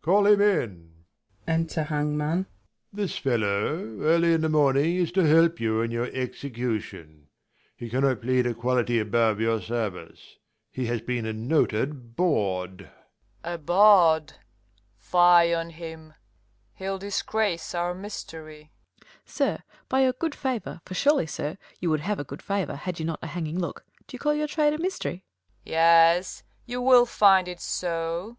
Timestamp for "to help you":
5.12-5.82